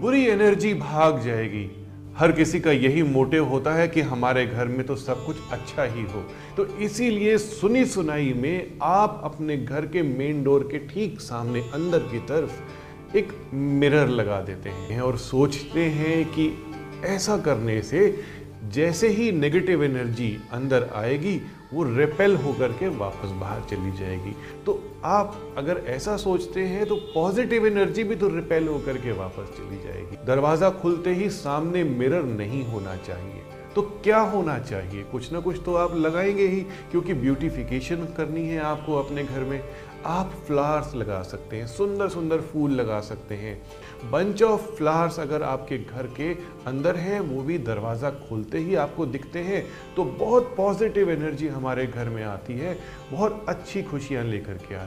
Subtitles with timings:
[0.00, 1.64] बुरी एनर्जी भाग जाएगी।
[2.16, 5.82] हर किसी का यही मोटिव होता है कि हमारे घर में तो सब कुछ अच्छा
[5.82, 6.20] ही हो।
[6.56, 11.98] तो इसीलिए सुनी सुनाई में आप अपने घर के मेन डोर के ठीक सामने अंदर
[11.98, 16.50] की तरफ़ एक मिरर लगा देते हैं और सोचते हैं कि
[17.04, 18.24] ऐसा करने से
[18.72, 21.40] जैसे ही नेगेटिव एनर्जी अंदर आएगी,
[21.72, 24.34] वो रिपेल होकर के वापस बाहर चली जाएगी।
[24.66, 29.56] तो आप अगर ऐसा सोचते हैं तो पॉजिटिव एनर्जी भी तो रिपेल होकर के वापस
[29.56, 33.42] चली जाएगी। दरवाज़ा खुलते ही सामने मिरर नहीं होना चाहिए।
[33.74, 35.02] तो क्या होना चाहिए?
[35.02, 36.60] कुछ ना कुछ तो आप लगाएँगे ही,
[36.90, 39.60] क्योंकि ब्यूटिफिकेशन करनी है आपको अपने घर में।
[40.06, 45.42] आप फ्लावर्स लगा सकते हैं सुंदर सुंदर फूल लगा सकते हैं। बंच ऑफ़ फ्लावर्स अगर
[45.42, 46.32] आपके घर के
[46.66, 49.64] अंदर हैं, वो भी दरवाज़ा खोलते ही आपको दिखते हैं
[49.96, 52.78] तो बहुत पॉजिटिव एनर्जी हमारे घर में आती है,
[53.10, 54.86] बहुत अच्छी खुशियाँ लेकर के आती है।